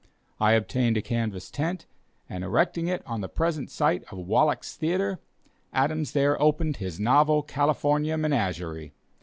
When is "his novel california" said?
6.77-8.17